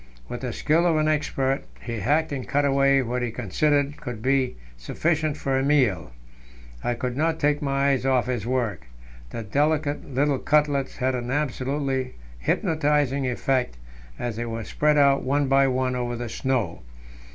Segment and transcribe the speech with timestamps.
[0.27, 4.23] With the skill of an expert, he hacked and cut away what he considered would
[4.23, 6.11] be sufficient for a meal.
[6.83, 8.87] I could not take my eyes off his work;
[9.29, 13.77] the delicate little cutlets had an absolutely hypnotizing effect
[14.17, 16.81] as they were spread out one by one over the snow.